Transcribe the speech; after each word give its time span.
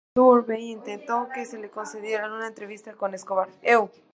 Diana 0.15 0.31
Turbay 0.31 0.63
intentó 0.71 1.29
que 1.31 1.45
le 1.59 1.69
concedieran 1.69 2.31
una 2.31 2.47
entrevista 2.47 2.93
con 2.95 3.13
Escobar. 3.13 3.49